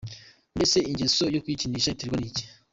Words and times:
Mbese 0.55 0.77
ingeso 0.89 1.23
yo 1.33 1.41
kwikinisha 1.43 1.91
iterwa 1.91 2.17
n’iki?. 2.19 2.43